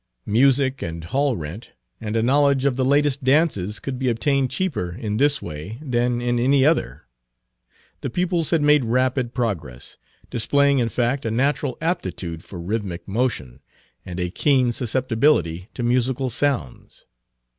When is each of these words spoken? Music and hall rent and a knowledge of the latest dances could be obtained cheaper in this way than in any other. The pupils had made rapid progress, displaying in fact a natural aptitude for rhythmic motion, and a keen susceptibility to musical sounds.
Music 0.25 0.81
and 0.81 1.03
hall 1.03 1.35
rent 1.37 1.73
and 1.99 2.15
a 2.15 2.23
knowledge 2.23 2.65
of 2.65 2.75
the 2.75 2.83
latest 2.83 3.23
dances 3.23 3.79
could 3.79 3.99
be 3.99 4.09
obtained 4.09 4.49
cheaper 4.49 4.93
in 4.95 5.17
this 5.17 5.43
way 5.43 5.77
than 5.79 6.19
in 6.19 6.39
any 6.39 6.65
other. 6.65 7.03
The 7.99 8.09
pupils 8.09 8.49
had 8.49 8.63
made 8.63 8.83
rapid 8.83 9.35
progress, 9.35 9.99
displaying 10.31 10.79
in 10.79 10.89
fact 10.89 11.23
a 11.23 11.29
natural 11.29 11.77
aptitude 11.81 12.43
for 12.43 12.59
rhythmic 12.59 13.07
motion, 13.07 13.59
and 14.03 14.19
a 14.19 14.31
keen 14.31 14.71
susceptibility 14.71 15.69
to 15.75 15.83
musical 15.83 16.31
sounds. 16.31 17.05